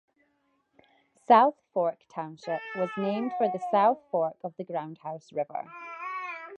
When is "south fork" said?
1.27-1.99, 3.69-4.33